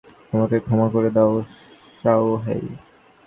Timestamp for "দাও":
1.09-1.31